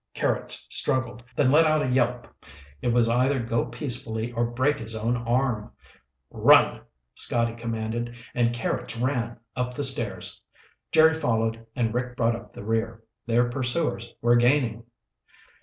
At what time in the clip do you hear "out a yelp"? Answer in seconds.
1.67-2.27